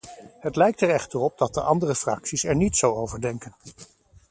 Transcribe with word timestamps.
Het 0.39 0.55
lijkt 0.55 0.81
er 0.81 0.89
echter 0.89 1.19
op 1.19 1.37
dat 1.37 1.53
de 1.53 1.61
andere 1.61 1.95
fracties 1.95 2.43
er 2.43 2.55
niet 2.55 2.75
zo 2.75 2.91
over 2.93 3.21
denken. 3.21 3.53